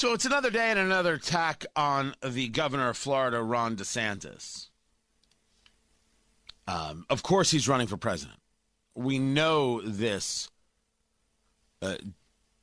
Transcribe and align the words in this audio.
So 0.00 0.14
it's 0.14 0.24
another 0.24 0.48
day 0.48 0.70
and 0.70 0.78
another 0.78 1.12
attack 1.12 1.66
on 1.76 2.14
the 2.24 2.48
governor 2.48 2.88
of 2.88 2.96
Florida, 2.96 3.42
Ron 3.42 3.76
DeSantis. 3.76 4.68
Um, 6.66 7.04
of 7.10 7.22
course, 7.22 7.50
he's 7.50 7.68
running 7.68 7.86
for 7.86 7.98
president. 7.98 8.38
We 8.94 9.18
know 9.18 9.82
this 9.82 10.48
uh, 11.82 11.96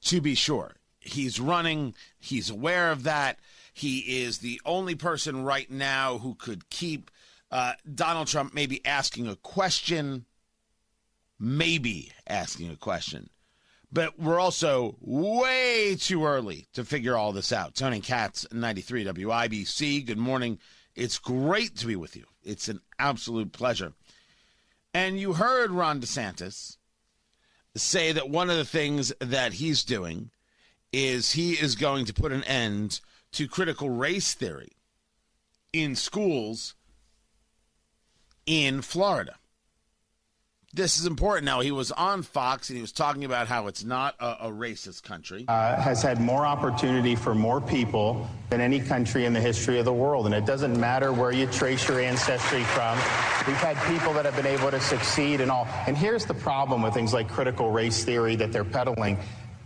to 0.06 0.20
be 0.20 0.34
sure. 0.34 0.78
He's 1.00 1.40
running, 1.40 1.94
he's 2.18 2.50
aware 2.50 2.92
of 2.92 3.04
that. 3.04 3.38
He 3.72 4.24
is 4.24 4.40
the 4.40 4.60
only 4.66 4.96
person 4.96 5.44
right 5.44 5.70
now 5.70 6.18
who 6.18 6.34
could 6.34 6.72
keep 6.72 7.12
uh, 7.52 7.74
Donald 7.94 8.30
Trump 8.30 8.56
maybe 8.56 8.84
asking 8.84 9.28
a 9.28 9.36
question, 9.36 10.26
maybe 11.40 12.12
asking 12.26 12.72
a 12.72 12.76
question. 12.76 13.30
But 13.92 14.20
we're 14.20 14.40
also 14.40 14.98
way 15.00 15.96
too 16.00 16.26
early 16.26 16.68
to 16.74 16.84
figure 16.84 17.16
all 17.16 17.32
this 17.32 17.54
out. 17.54 17.76
Tony 17.76 18.02
Katz, 18.02 18.46
93 18.52 19.06
WIBC. 19.06 20.06
Good 20.06 20.18
morning. 20.18 20.60
It's 20.96 21.18
great 21.18 21.78
to 21.78 21.88
be 21.88 21.96
with 21.96 22.16
you. 22.16 22.26
It's 22.44 22.68
an 22.68 22.82
absolute 23.00 23.54
pleasure. 23.54 23.94
And 24.94 25.20
you 25.20 25.34
heard 25.34 25.72
Ron 25.72 26.02
DeSantis 26.02 26.78
say 27.76 28.12
that 28.12 28.30
one 28.30 28.50
of 28.50 28.58
the 28.58 28.66
things 28.66 29.14
that 29.20 29.54
he's 29.54 29.84
doing 29.84 30.32
is 30.92 31.34
he 31.34 31.54
is 31.54 31.76
going 31.76 32.06
to 32.06 32.14
put 32.14 32.32
an 32.32 32.44
end 32.46 33.00
to 33.34 33.48
critical 33.48 33.90
race 33.90 34.34
theory 34.34 34.72
in 35.72 35.96
schools 35.96 36.76
in 38.46 38.82
Florida. 38.82 39.36
This 40.78 41.00
is 41.00 41.08
important. 41.08 41.46
Now, 41.46 41.62
he 41.62 41.72
was 41.72 41.92
on 41.92 42.22
Fox 42.22 42.70
and 42.70 42.78
he 42.78 42.82
was 42.82 42.92
talking 42.92 43.26
about 43.26 43.48
how 43.48 43.66
it's 43.66 43.84
not 43.84 44.14
a, 44.20 44.38
a 44.42 44.52
racist 44.52 45.02
country. 45.02 45.46
Uh, 45.48 45.76
has 45.76 46.04
had 46.04 46.22
more 46.22 46.46
opportunity 46.46 47.16
for 47.16 47.34
more 47.34 47.60
people 47.60 48.30
than 48.52 48.62
any 48.62 48.80
country 48.80 49.26
in 49.26 49.34
the 49.34 49.42
history 49.42 49.80
of 49.80 49.86
the 49.86 49.94
world. 49.94 50.28
And 50.28 50.36
it 50.36 50.46
doesn't 50.46 50.80
matter 50.80 51.12
where 51.12 51.32
you 51.32 51.48
trace 51.48 51.88
your 51.88 52.00
ancestry 52.00 52.62
from. 52.62 52.96
We've 53.48 53.58
had 53.58 53.76
people 53.92 54.14
that 54.14 54.26
have 54.26 54.36
been 54.36 54.46
able 54.46 54.70
to 54.70 54.80
succeed 54.80 55.42
and 55.42 55.50
all. 55.50 55.68
And 55.88 55.98
here's 55.98 56.26
the 56.26 56.36
problem 56.36 56.84
with 56.84 56.94
things 56.94 57.12
like 57.12 57.28
critical 57.28 57.72
race 57.72 58.06
theory 58.06 58.36
that 58.36 58.52
they're 58.52 58.64
peddling 58.64 59.18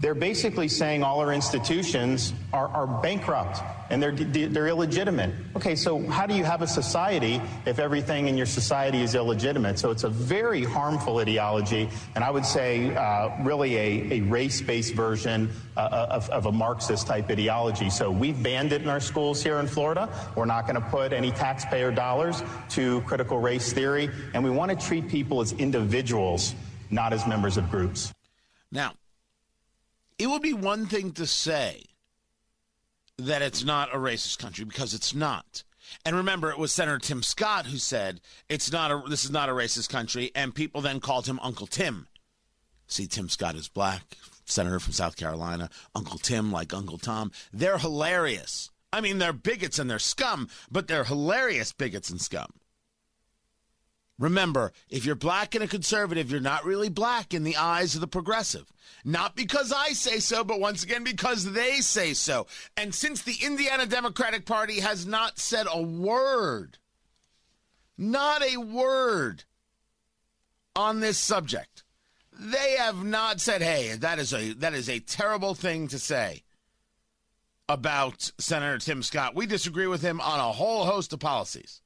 they're 0.02 0.16
basically 0.16 0.68
saying 0.68 1.04
all 1.04 1.20
our 1.20 1.32
institutions 1.32 2.34
are, 2.52 2.68
are, 2.70 2.88
bankrupt 2.88 3.62
and 3.92 4.02
they're, 4.02 4.12
they're 4.12 4.68
illegitimate. 4.68 5.32
Okay, 5.56 5.76
so 5.76 6.04
how 6.08 6.26
do 6.26 6.34
you 6.34 6.44
have 6.44 6.64
a 6.64 6.68
society 6.68 7.40
if 7.66 7.78
everything 7.78 8.28
in 8.28 8.36
your 8.36 8.48
society 8.48 9.02
is 9.04 9.14
illegitimate? 9.14 9.78
So 9.78 9.92
it's 9.92 10.04
a 10.04 10.10
very 10.10 10.64
harmful 10.64 11.20
ideology, 11.20 11.88
and 12.16 12.24
I 12.24 12.32
would 12.32 12.46
say 12.46 12.96
uh, 12.96 13.30
really 13.44 13.76
a, 13.76 14.14
a 14.14 14.22
race 14.22 14.60
based 14.60 14.96
version 14.96 15.52
uh, 15.78 16.08
of, 16.10 16.30
of, 16.30 16.46
a 16.48 16.52
Marxist 16.52 17.06
type 17.06 17.30
ideology. 17.30 17.90
So 17.90 18.10
we've 18.10 18.42
banned 18.42 18.74
it 18.74 18.82
in 18.82 18.90
our 18.90 19.00
schools 19.00 19.44
here 19.44 19.60
in 19.60 19.68
Florida. 19.68 20.10
We're 20.36 20.46
not 20.46 20.64
going 20.64 20.82
to 20.82 20.90
put 20.90 21.14
any 21.14 21.32
taxpayer 21.32 21.92
dollars 21.92 22.44
to 22.70 23.02
critical 23.02 23.40
race 23.40 23.72
theory, 23.72 24.10
and 24.34 24.44
we 24.44 24.50
want 24.50 24.72
to 24.72 24.88
treat 24.88 25.10
people 25.10 25.42
as 25.42 25.54
individuals, 25.54 26.56
not 26.90 27.14
as 27.14 27.28
members 27.28 27.58
of 27.58 27.70
groups. 27.70 28.12
Now, 28.72 28.94
it 30.22 30.30
would 30.30 30.44
be 30.44 30.54
one 30.54 30.86
thing 30.86 31.14
to 31.14 31.26
say 31.26 31.84
that 33.18 33.42
it's 33.42 33.64
not 33.64 33.94
a 33.94 33.98
racist 33.98 34.38
country 34.38 34.66
because 34.66 34.94
it's 34.94 35.16
not. 35.16 35.64
And 36.06 36.16
remember, 36.16 36.52
it 36.52 36.60
was 36.60 36.72
Senator 36.72 37.00
Tim 37.00 37.24
Scott 37.24 37.66
who 37.66 37.78
said 37.78 38.22
it's 38.48 38.72
not 38.72 38.92
a 38.92 39.02
this 39.10 39.26
is 39.26 39.32
not 39.32 39.50
a 39.50 39.54
racist 39.54 39.90
country, 39.90 40.32
and 40.36 40.54
people 40.54 40.82
then 40.82 41.00
called 41.00 41.26
him 41.26 41.40
Uncle 41.42 41.66
Tim. 41.66 42.08
See, 42.86 43.08
Tim 43.08 43.30
Scott 43.30 43.56
is 43.56 43.68
black, 43.68 44.16
senator 44.46 44.80
from 44.80 44.94
South 44.94 45.16
Carolina. 45.16 45.70
Uncle 45.96 46.20
Tim, 46.20 46.52
like 46.52 46.72
Uncle 46.72 47.00
Tom, 47.00 47.32
they're 47.52 47.80
hilarious. 47.80 48.70
I 48.94 49.02
mean, 49.02 49.18
they're 49.18 49.34
bigots 49.34 49.80
and 49.80 49.90
they're 49.90 50.00
scum, 50.00 50.50
but 50.70 50.88
they're 50.88 51.06
hilarious 51.06 51.74
bigots 51.74 52.12
and 52.12 52.22
scum. 52.22 52.52
Remember, 54.20 54.72
if 54.90 55.04
you're 55.04 55.16
black 55.16 55.56
and 55.56 55.64
a 55.64 55.68
conservative, 55.68 56.30
you're 56.30 56.40
not 56.40 56.66
really 56.66 56.90
black 56.90 57.34
in 57.34 57.44
the 57.44 57.58
eyes 57.58 57.96
of 57.96 58.02
the 58.02 58.08
progressive. 58.08 58.72
Not 59.04 59.36
because 59.36 59.72
I 59.72 59.94
say 59.94 60.20
so, 60.20 60.44
but 60.44 60.60
once 60.60 60.84
again 60.84 61.04
because 61.04 61.54
they 61.54 61.82
say 61.82 62.14
so. 62.14 62.46
And 62.78 62.94
since 62.94 63.24
the 63.24 63.38
Indiana 63.42 63.86
Democratic 63.88 64.46
Party 64.46 64.80
has 64.82 65.08
not 65.08 65.40
said 65.40 65.66
a 65.72 65.82
word, 65.82 66.78
not 67.98 68.44
a 68.44 68.58
word 68.58 69.46
on 70.76 71.00
this 71.00 71.18
subject, 71.18 71.84
they 72.32 72.76
have 72.78 73.04
not 73.04 73.42
said, 73.42 73.62
"Hey, 73.62 73.96
that 73.96 74.20
is 74.20 74.34
a 74.34 74.54
that 74.54 74.74
is 74.74 74.88
a 74.88 75.00
terrible 75.00 75.56
thing 75.56 75.88
to 75.88 76.00
say." 76.00 76.44
About 77.70 78.32
Senator 78.38 78.78
Tim 78.80 79.02
Scott. 79.02 79.34
We 79.34 79.46
disagree 79.46 79.88
with 79.88 80.02
him 80.02 80.20
on 80.20 80.40
a 80.40 80.52
whole 80.52 80.86
host 80.86 81.14
of 81.14 81.20
policies. 81.22 81.82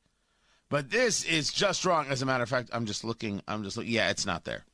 But 0.70 0.90
this 0.90 1.24
is 1.24 1.52
just 1.54 1.86
wrong. 1.86 2.08
As 2.10 2.22
a 2.22 2.26
matter 2.26 2.44
of 2.44 2.50
fact, 2.50 2.70
I'm 2.74 2.86
just 2.86 3.04
looking. 3.04 3.42
I'm 3.48 3.64
just. 3.64 3.78
Yeah, 3.84 4.10
it's 4.10 4.26
not 4.26 4.46
there. 4.46 4.66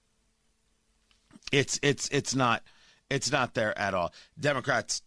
It's 1.52 1.80
it's 1.84 2.08
it's 2.10 2.34
not 2.34 2.64
it's 3.10 3.32
not 3.32 3.54
there 3.54 3.78
at 3.78 3.94
all. 3.94 4.14
Democrats 4.40 5.02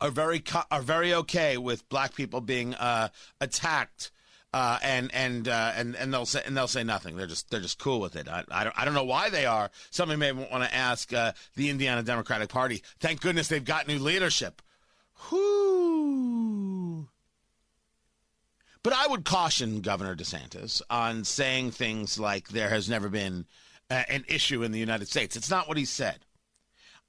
are 0.00 0.10
very 0.10 0.42
are 0.70 0.82
very 0.82 1.14
okay 1.14 1.56
with 1.56 1.88
black 1.88 2.14
people 2.14 2.40
being 2.40 2.74
uh, 2.74 3.08
attacked. 3.40 4.10
Uh, 4.52 4.80
and 4.82 5.14
and 5.14 5.46
uh, 5.46 5.72
and 5.76 5.94
and 5.94 6.12
they'll 6.12 6.26
say 6.26 6.42
and 6.44 6.56
they'll 6.56 6.66
say 6.66 6.82
nothing. 6.82 7.16
They're 7.16 7.28
just 7.28 7.50
they're 7.50 7.60
just 7.60 7.78
cool 7.78 8.00
with 8.00 8.16
it. 8.16 8.26
I, 8.28 8.42
I 8.50 8.64
don't 8.64 8.76
I 8.76 8.84
don't 8.84 8.94
know 8.94 9.04
why 9.04 9.30
they 9.30 9.46
are. 9.46 9.70
Somebody 9.90 10.18
may 10.18 10.32
want 10.32 10.64
to 10.64 10.74
ask 10.74 11.12
uh, 11.12 11.32
the 11.54 11.70
Indiana 11.70 12.02
Democratic 12.02 12.48
Party. 12.48 12.82
Thank 12.98 13.20
goodness 13.20 13.46
they've 13.46 13.64
got 13.64 13.86
new 13.86 14.00
leadership. 14.00 14.60
Whoo! 15.30 16.69
But 18.82 18.94
I 18.94 19.06
would 19.06 19.24
caution 19.24 19.82
Governor 19.82 20.16
DeSantis 20.16 20.80
on 20.88 21.24
saying 21.24 21.72
things 21.72 22.18
like 22.18 22.48
there 22.48 22.70
has 22.70 22.88
never 22.88 23.08
been 23.08 23.46
uh, 23.90 24.04
an 24.08 24.24
issue 24.26 24.62
in 24.62 24.72
the 24.72 24.78
United 24.78 25.08
States. 25.08 25.36
It's 25.36 25.50
not 25.50 25.68
what 25.68 25.76
he 25.76 25.84
said. 25.84 26.20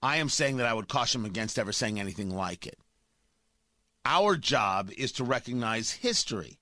I 0.02 0.18
am 0.18 0.30
saying 0.30 0.58
that 0.58 0.66
I 0.66 0.74
would 0.74 0.90
caution 0.90 1.22
him 1.22 1.26
against 1.26 1.60
ever 1.60 1.72
saying 1.72 2.00
anything 2.00 2.30
like 2.30 2.66
it. 2.66 2.78
Our 4.04 4.36
job 4.36 4.90
is 4.98 5.12
to 5.14 5.24
recognize 5.24 5.92
history 5.92 6.58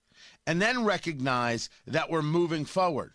and 0.46 0.62
then 0.62 0.84
recognize 0.84 1.70
that 1.88 2.10
we're 2.10 2.22
moving 2.22 2.66
forward. 2.66 3.14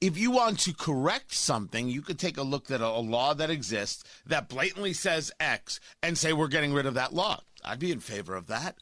If 0.00 0.16
you 0.16 0.30
want 0.30 0.60
to 0.60 0.72
correct 0.72 1.34
something, 1.34 1.90
you 1.90 2.00
could 2.00 2.18
take 2.18 2.38
a 2.38 2.42
look 2.42 2.70
at 2.70 2.80
a, 2.80 2.86
a 2.86 3.00
law 3.00 3.34
that 3.34 3.50
exists 3.50 4.02
that 4.26 4.48
blatantly 4.48 4.94
says 4.94 5.30
X 5.38 5.78
and 6.02 6.16
say 6.16 6.32
we're 6.32 6.48
getting 6.48 6.72
rid 6.72 6.86
of 6.86 6.94
that 6.94 7.12
law. 7.12 7.40
I'd 7.62 7.78
be 7.78 7.92
in 7.92 8.00
favor 8.00 8.34
of 8.34 8.46
that. 8.46 8.76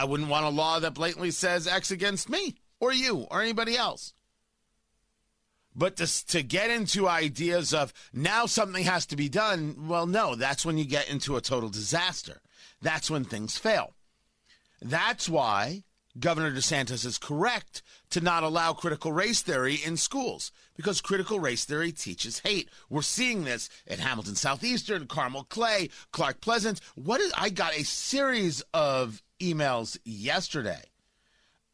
I 0.00 0.04
wouldn't 0.04 0.30
want 0.30 0.46
a 0.46 0.48
law 0.48 0.78
that 0.78 0.94
blatantly 0.94 1.30
says 1.30 1.66
X 1.66 1.90
against 1.90 2.30
me 2.30 2.56
or 2.80 2.90
you 2.90 3.26
or 3.30 3.42
anybody 3.42 3.76
else. 3.76 4.14
But 5.76 5.98
to, 5.98 6.26
to 6.28 6.42
get 6.42 6.70
into 6.70 7.06
ideas 7.06 7.74
of 7.74 7.92
now 8.10 8.46
something 8.46 8.84
has 8.84 9.04
to 9.06 9.16
be 9.16 9.28
done, 9.28 9.88
well, 9.88 10.06
no, 10.06 10.36
that's 10.36 10.64
when 10.64 10.78
you 10.78 10.86
get 10.86 11.10
into 11.10 11.36
a 11.36 11.42
total 11.42 11.68
disaster. 11.68 12.40
That's 12.80 13.10
when 13.10 13.24
things 13.24 13.58
fail. 13.58 13.92
That's 14.80 15.28
why 15.28 15.84
Governor 16.18 16.50
DeSantis 16.50 17.04
is 17.04 17.18
correct 17.18 17.82
to 18.08 18.22
not 18.22 18.42
allow 18.42 18.72
critical 18.72 19.12
race 19.12 19.42
theory 19.42 19.80
in 19.84 19.98
schools 19.98 20.50
because 20.76 21.02
critical 21.02 21.38
race 21.40 21.66
theory 21.66 21.92
teaches 21.92 22.38
hate. 22.38 22.70
We're 22.88 23.02
seeing 23.02 23.44
this 23.44 23.68
at 23.86 24.00
Hamilton 24.00 24.34
Southeastern, 24.34 25.08
Carmel 25.08 25.44
Clay, 25.44 25.90
Clark 26.10 26.40
Pleasant. 26.40 26.80
What 26.94 27.20
is 27.20 27.34
I 27.36 27.50
got 27.50 27.76
a 27.76 27.84
series 27.84 28.62
of 28.72 29.20
emails 29.40 29.98
yesterday 30.04 30.82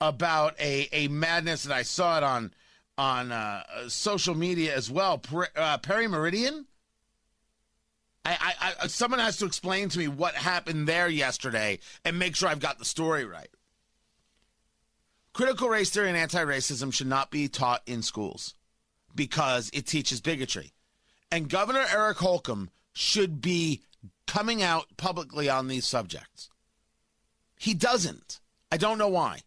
about 0.00 0.58
a, 0.60 0.88
a 0.92 1.08
madness, 1.08 1.64
and 1.64 1.74
I 1.74 1.82
saw 1.82 2.18
it 2.18 2.24
on 2.24 2.52
on 2.98 3.30
uh, 3.30 3.62
social 3.88 4.34
media 4.34 4.74
as 4.74 4.90
well. 4.90 5.18
Per, 5.18 5.46
uh, 5.54 5.78
Perry 5.78 6.08
Meridian. 6.08 6.66
I, 8.24 8.54
I, 8.60 8.72
I, 8.82 8.86
someone 8.88 9.20
has 9.20 9.36
to 9.36 9.46
explain 9.46 9.88
to 9.90 9.98
me 9.98 10.08
what 10.08 10.34
happened 10.34 10.88
there 10.88 11.08
yesterday 11.08 11.78
and 12.04 12.18
make 12.18 12.34
sure 12.34 12.48
I've 12.48 12.58
got 12.58 12.78
the 12.78 12.84
story 12.84 13.24
right. 13.24 13.50
Critical 15.32 15.68
race 15.68 15.90
theory 15.90 16.08
and 16.08 16.16
anti-racism 16.16 16.92
should 16.92 17.06
not 17.06 17.30
be 17.30 17.46
taught 17.46 17.82
in 17.86 18.02
schools 18.02 18.54
because 19.14 19.70
it 19.72 19.86
teaches 19.86 20.20
bigotry. 20.20 20.72
And 21.30 21.48
Governor 21.48 21.84
Eric 21.92 22.16
Holcomb 22.16 22.70
should 22.94 23.40
be 23.40 23.82
coming 24.26 24.62
out 24.62 24.86
publicly 24.96 25.48
on 25.48 25.68
these 25.68 25.86
subjects. 25.86 26.48
He 27.58 27.74
doesn't. 27.74 28.40
I 28.70 28.76
don't 28.76 28.98
know 28.98 29.08
why. 29.08 29.40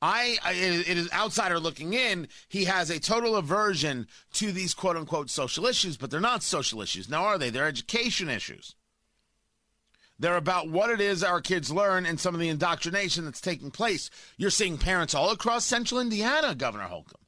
I, 0.00 0.36
I, 0.44 0.52
it 0.52 0.96
is 0.96 1.12
outsider 1.12 1.58
looking 1.58 1.92
in. 1.92 2.28
He 2.48 2.64
has 2.64 2.88
a 2.88 3.00
total 3.00 3.34
aversion 3.34 4.06
to 4.34 4.52
these 4.52 4.74
quote 4.74 4.96
unquote 4.96 5.28
social 5.28 5.66
issues, 5.66 5.96
but 5.96 6.10
they're 6.10 6.20
not 6.20 6.42
social 6.42 6.80
issues. 6.80 7.08
Now, 7.08 7.24
are 7.24 7.38
they? 7.38 7.50
They're 7.50 7.66
education 7.66 8.28
issues. 8.28 8.76
They're 10.20 10.36
about 10.36 10.68
what 10.68 10.90
it 10.90 11.00
is 11.00 11.22
our 11.22 11.40
kids 11.40 11.70
learn 11.70 12.04
and 12.04 12.18
some 12.18 12.34
of 12.34 12.40
the 12.40 12.48
indoctrination 12.48 13.24
that's 13.24 13.40
taking 13.40 13.70
place. 13.70 14.10
You're 14.36 14.50
seeing 14.50 14.78
parents 14.78 15.14
all 15.14 15.30
across 15.30 15.64
central 15.64 16.00
Indiana, 16.00 16.54
Governor 16.54 16.84
Holcomb. 16.84 17.20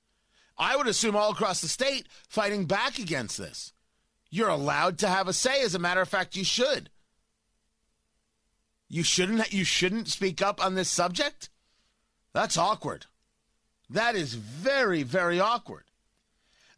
I 0.59 0.77
would 0.77 0.89
assume 0.89 1.17
all 1.17 1.31
across 1.31 1.61
the 1.61 1.69
state 1.69 2.07
fighting 2.29 2.67
back 2.67 2.99
against 2.99 3.39
this. 3.39 3.73
You're 4.29 4.49
allowed 4.49 4.99
to 4.99 5.09
have 5.09 5.27
a 5.27 5.33
say. 5.33 5.63
As 5.63 5.75
a 5.75 5.79
matter 5.79 6.01
of 6.01 6.09
fact, 6.09 6.37
you 6.37 6.45
should. 6.45 6.91
You 8.91 9.05
shouldn't. 9.05 9.53
You 9.53 9.65
shouldn't 9.65 10.09
speak 10.09 10.43
up 10.43 10.63
on 10.63 10.75
this 10.75 10.91
subject. 10.91 11.49
That's 12.35 12.59
awkward. 12.59 13.07
That 13.89 14.17
is 14.17 14.35
very, 14.35 15.05
very 15.05 15.41
awkward. 15.41 15.85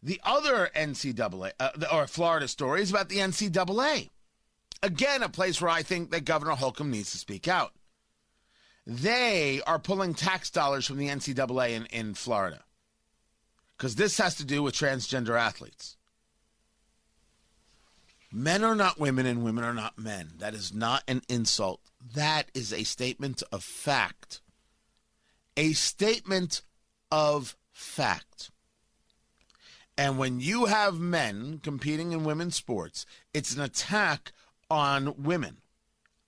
The 0.01 0.21
other 0.23 0.69
NCAA 0.75 1.53
uh, 1.59 1.69
or 1.91 2.07
Florida 2.07 2.47
story 2.47 2.81
is 2.81 2.91
about 2.91 3.09
the 3.09 3.17
NCAA. 3.17 4.11
Again, 4.83 5.23
a 5.23 5.29
place 5.29 5.59
where 5.59 5.71
I 5.71 5.81
think 5.81 6.11
that 6.11 6.25
Governor 6.25 6.55
Holcomb 6.55 6.91
needs 6.91 7.11
to 7.11 7.17
speak 7.17 7.47
out. 7.47 7.73
They 8.85 9.61
are 9.65 9.79
pulling 9.79 10.13
tax 10.13 10.49
dollars 10.49 10.85
from 10.85 10.97
the 10.97 11.07
NCAA 11.07 11.71
in, 11.71 11.85
in 11.85 12.13
Florida 12.13 12.63
because 13.77 13.95
this 13.95 14.17
has 14.17 14.35
to 14.35 14.45
do 14.45 14.61
with 14.61 14.75
transgender 14.75 15.39
athletes. 15.39 15.97
Men 18.31 18.63
are 18.63 18.75
not 18.75 18.99
women 18.99 19.25
and 19.25 19.43
women 19.43 19.63
are 19.63 19.73
not 19.73 19.97
men. 19.97 20.31
That 20.39 20.53
is 20.53 20.73
not 20.73 21.03
an 21.07 21.21
insult. 21.29 21.79
That 22.13 22.49
is 22.53 22.71
a 22.71 22.83
statement 22.83 23.43
of 23.51 23.63
fact. 23.63 24.41
A 25.57 25.73
statement 25.73 26.61
of 27.11 27.55
fact. 27.71 28.51
And 29.97 30.17
when 30.17 30.39
you 30.39 30.65
have 30.65 30.99
men 30.99 31.59
competing 31.61 32.11
in 32.11 32.23
women's 32.23 32.55
sports, 32.55 33.05
it's 33.33 33.55
an 33.55 33.61
attack 33.61 34.31
on 34.69 35.23
women. 35.23 35.57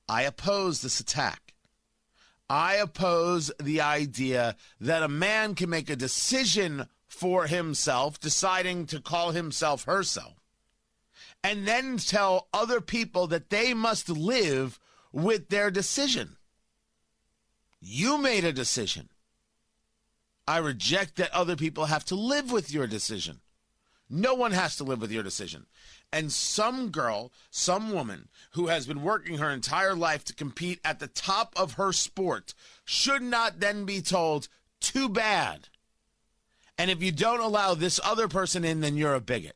I 0.08 0.24
oppose 0.24 0.82
this 0.82 1.00
attack. 1.00 1.54
I 2.48 2.76
oppose 2.76 3.52
the 3.60 3.82
idea 3.82 4.56
that 4.80 5.02
a 5.02 5.08
man 5.08 5.56
can 5.56 5.70
make 5.72 5.90
a 5.90 5.96
decision 5.96 6.88
for 7.08 7.48
himself, 7.48 8.20
deciding 8.20 8.86
to 8.88 9.02
call 9.02 9.32
himself 9.32 9.86
herself 9.86 10.36
and 11.46 11.68
then 11.68 11.98
tell 11.98 12.48
other 12.52 12.82
people 12.82 13.28
that 13.28 13.52
they 13.52 13.72
must 13.72 14.10
live 14.10 14.80
with 15.16 15.48
their 15.48 15.72
decision. 15.72 16.36
You 17.80 18.18
made 18.18 18.44
a 18.44 18.52
decision. 18.52 19.08
I 20.46 20.58
reject 20.58 21.16
that 21.16 21.34
other 21.34 21.56
people 21.56 21.86
have 21.86 22.04
to 22.06 22.16
live 22.16 22.52
with 22.52 22.72
your 22.72 22.86
decision. 22.86 23.40
No 24.10 24.34
one 24.34 24.52
has 24.52 24.76
to 24.76 24.84
live 24.84 25.00
with 25.00 25.12
your 25.12 25.24
decision. 25.24 25.68
And 26.12 26.34
some 26.34 26.92
girl, 26.92 27.32
some 27.50 27.94
woman 27.94 28.28
who 28.52 28.68
has 28.68 28.86
been 28.86 29.02
working 29.02 29.38
her 29.38 29.50
entire 29.50 29.96
life 29.96 30.26
to 30.26 30.36
compete 30.36 30.82
at 30.84 31.00
the 31.00 31.08
top 31.08 31.54
of 31.56 31.74
her 31.74 31.94
sport 31.94 32.54
should 32.84 33.22
not 33.22 33.62
then 33.62 33.86
be 33.86 34.02
told, 34.02 34.50
too 34.82 35.08
bad. 35.08 35.70
And 36.78 36.92
if 36.92 37.02
you 37.02 37.14
don't 37.14 37.40
allow 37.40 37.74
this 37.74 38.02
other 38.04 38.28
person 38.28 38.66
in, 38.66 38.82
then 38.82 38.98
you're 38.98 39.16
a 39.16 39.22
bigot. 39.22 39.56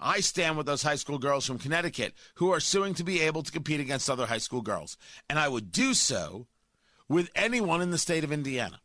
I 0.00 0.20
stand 0.20 0.56
with 0.56 0.66
those 0.66 0.82
high 0.82 0.94
school 0.94 1.18
girls 1.18 1.46
from 1.46 1.58
Connecticut 1.58 2.14
who 2.34 2.52
are 2.52 2.60
suing 2.60 2.94
to 2.94 3.04
be 3.04 3.20
able 3.20 3.42
to 3.42 3.52
compete 3.52 3.80
against 3.80 4.08
other 4.08 4.26
high 4.26 4.38
school 4.38 4.62
girls. 4.62 4.96
And 5.28 5.38
I 5.38 5.48
would 5.48 5.72
do 5.72 5.94
so 5.94 6.46
with 7.08 7.30
anyone 7.34 7.82
in 7.82 7.90
the 7.90 7.98
state 7.98 8.24
of 8.24 8.32
Indiana. 8.32 8.80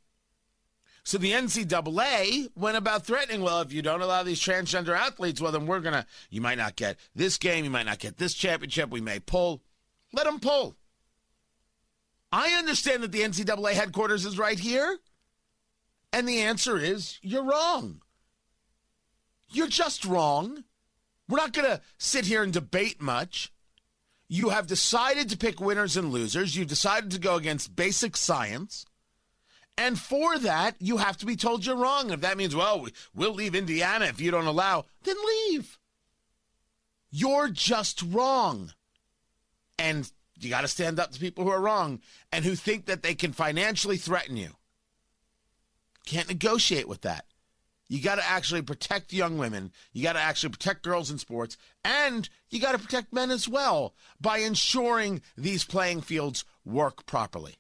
So 1.04 1.18
the 1.18 1.34
NCAA 1.34 2.50
went 2.56 2.78
about 2.78 3.06
threatening, 3.06 3.42
well, 3.42 3.60
if 3.60 3.74
you 3.74 3.82
don't 3.82 4.02
allow 4.02 4.24
these 4.24 4.40
transgender 4.40 4.98
athletes, 4.98 5.42
well, 5.42 5.52
then 5.52 5.68
we're 5.68 5.82
going 5.82 5.94
to, 5.94 6.06
you 6.30 6.40
might 6.40 6.58
not 6.58 6.78
get 6.78 6.98
this 7.14 7.38
game, 7.38 7.66
you 7.66 7.70
might 7.70 7.86
not 7.86 8.00
get 8.00 8.18
this 8.18 8.34
championship, 8.34 8.90
we 8.90 9.02
may 9.02 9.20
pull. 9.20 9.62
Let 10.14 10.26
them 10.26 10.40
pull. 10.40 10.78
I 12.32 12.54
understand 12.54 13.04
that 13.04 13.12
the 13.12 13.22
NCAA 13.22 13.74
headquarters 13.74 14.26
is 14.26 14.40
right 14.40 14.58
here. 14.58 14.98
And 16.14 16.28
the 16.28 16.42
answer 16.42 16.78
is 16.78 17.20
you're 17.22 17.44
wrong. 17.44 18.02
You're 19.50 19.68
just 19.68 20.06
wrong. 20.06 20.64
We're 21.34 21.40
not 21.40 21.54
going 21.54 21.68
to 21.68 21.82
sit 21.98 22.28
here 22.28 22.44
and 22.44 22.54
debate 22.54 23.02
much. 23.02 23.52
You 24.28 24.50
have 24.50 24.68
decided 24.68 25.30
to 25.30 25.38
pick 25.38 25.60
winners 25.60 25.98
and 25.98 26.12
losers. 26.12 26.56
You've 26.56 26.68
decided 26.68 27.10
to 27.10 27.20
go 27.20 27.38
against 27.38 27.76
basic 27.76 28.16
science. 28.16 28.86
And 29.76 29.98
for 29.98 30.38
that, 30.38 30.76
you 30.78 30.98
have 30.98 31.18
to 31.18 31.26
be 31.26 31.36
told 31.36 31.66
you're 31.66 31.76
wrong. 31.76 32.12
If 32.12 32.22
that 32.22 32.38
means, 32.38 32.56
well, 32.56 32.88
we'll 33.16 33.34
leave 33.34 33.56
Indiana 33.56 34.06
if 34.06 34.22
you 34.22 34.30
don't 34.30 34.46
allow, 34.46 34.86
then 35.06 35.16
leave. 35.26 35.80
You're 37.10 37.50
just 37.50 38.04
wrong. 38.04 38.72
And 39.80 40.12
you 40.40 40.52
got 40.52 40.62
to 40.62 40.68
stand 40.68 41.00
up 41.00 41.14
to 41.14 41.20
people 41.20 41.46
who 41.46 41.50
are 41.50 41.60
wrong 41.60 42.00
and 42.32 42.46
who 42.46 42.54
think 42.54 42.86
that 42.86 43.02
they 43.02 43.16
can 43.16 43.34
financially 43.34 43.98
threaten 43.98 44.38
you. 44.38 44.52
Can't 46.06 46.30
negotiate 46.30 46.88
with 46.88 47.02
that. 47.02 47.26
You 47.90 48.02
got 48.02 48.16
to 48.16 48.28
actually 48.28 48.62
protect 48.62 49.14
young 49.14 49.38
women. 49.38 49.72
You 49.92 50.04
got 50.04 50.14
to 50.14 50.20
actually 50.20 50.50
protect 50.50 50.84
girls 50.84 51.12
in 51.12 51.18
sports. 51.18 51.58
And 51.84 52.28
you 52.50 52.60
got 52.60 52.72
to 52.72 52.80
protect 52.80 53.14
men 53.14 53.30
as 53.30 53.48
well 53.48 53.94
by 54.20 54.40
ensuring 54.40 55.22
these 55.38 55.64
playing 55.64 56.02
fields 56.02 56.46
work 56.66 57.06
properly. 57.06 57.56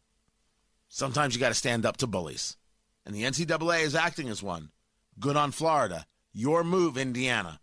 Sometimes 0.87 1.33
you 1.35 1.39
got 1.39 1.49
to 1.49 1.55
stand 1.55 1.85
up 1.85 1.97
to 1.97 2.07
bullies. 2.07 2.57
And 3.05 3.13
the 3.13 3.23
NCAA 3.23 3.83
is 3.83 3.95
acting 3.95 4.29
as 4.29 4.41
one. 4.41 4.69
Good 5.19 5.35
on 5.35 5.51
Florida. 5.51 6.05
Your 6.33 6.63
move, 6.63 6.97
Indiana. 6.97 7.59